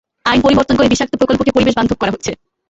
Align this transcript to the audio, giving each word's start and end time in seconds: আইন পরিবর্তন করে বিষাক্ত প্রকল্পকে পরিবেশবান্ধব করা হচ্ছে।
আইন 0.25 0.39
পরিবর্তন 0.45 0.75
করে 0.77 0.91
বিষাক্ত 0.93 1.13
প্রকল্পকে 1.19 1.55
পরিবেশবান্ধব 1.55 1.97
করা 1.99 2.13
হচ্ছে। 2.13 2.31